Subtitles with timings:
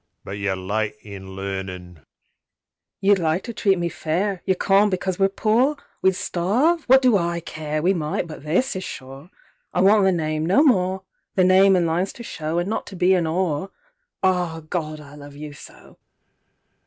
[0.23, 4.41] but you're late in learnin'!You'd like to treat me fair?
[4.45, 5.75] You can't, because we're pore?
[6.01, 6.85] We'd starve?
[6.85, 7.83] What do I care!
[7.83, 12.57] We might, but this is shore!I want the name—no more—The name, an' lines to show,
[12.57, 15.99] An' not to be an 'ore….Ah, Gawd, I love you so!